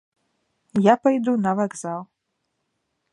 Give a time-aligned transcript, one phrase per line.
[0.91, 2.01] Я пайду на вакзал!